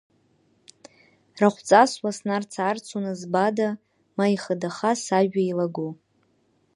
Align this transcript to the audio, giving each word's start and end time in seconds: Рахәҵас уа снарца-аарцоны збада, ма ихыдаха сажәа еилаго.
Рахәҵас 1.39 1.91
уа 2.03 2.11
снарца-аарцоны 2.17 3.11
збада, 3.19 3.69
ма 4.15 4.25
ихыдаха 4.33 4.91
сажәа 5.03 5.41
еилаго. 5.43 5.89